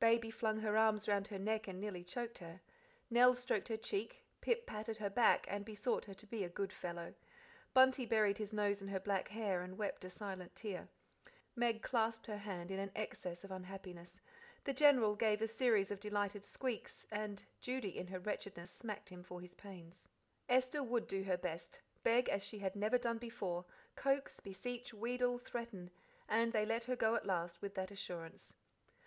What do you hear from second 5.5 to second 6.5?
besought her to "be a